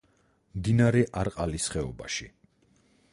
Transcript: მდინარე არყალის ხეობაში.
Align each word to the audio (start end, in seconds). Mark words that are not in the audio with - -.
მდინარე 0.59 1.03
არყალის 1.23 1.69
ხეობაში. 1.75 2.27